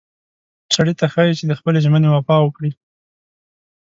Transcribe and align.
سړي 0.75 0.93
ته 0.99 1.05
ښایي 1.13 1.33
چې 1.39 1.43
د 1.47 1.51
خپلې 1.59 1.79
ژمنې 1.85 2.09
وفا 2.11 2.35
وکړي. 2.41 2.71